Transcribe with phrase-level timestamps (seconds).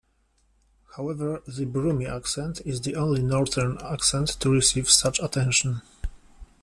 [0.97, 5.83] However, the Brummie accent is the only 'northern' accent to receive such attention.